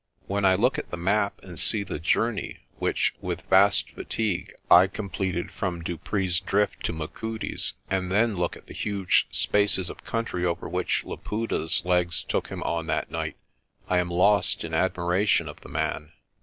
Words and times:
When 0.25 0.45
I 0.45 0.55
look 0.55 0.79
at 0.79 0.89
the 0.89 0.97
map 0.97 1.39
and 1.43 1.59
see 1.59 1.83
the 1.83 1.99
journey 1.99 2.61
which 2.79 3.13
with 3.21 3.41
vast 3.51 3.91
fatigue 3.91 4.51
I 4.71 4.87
completed 4.87 5.51
from 5.51 5.83
Dupree's 5.83 6.39
Drift 6.39 6.83
to 6.87 6.91
Machudi's, 6.91 7.73
and 7.87 8.11
then 8.11 8.35
look 8.35 8.57
at 8.57 8.65
the 8.65 8.73
huge 8.73 9.27
spaces 9.29 9.91
of 9.91 10.03
country 10.03 10.43
over 10.43 10.67
which 10.67 11.03
Laputa's 11.05 11.85
legs 11.85 12.23
took 12.23 12.47
him 12.47 12.63
on 12.63 12.87
that 12.87 13.11
night, 13.11 13.35
I 13.87 13.99
am 13.99 14.09
lost 14.09 14.63
in 14.63 14.73
admiration 14.73 15.47
of 15.47 15.61
the 15.61 15.69
man. 15.69 16.11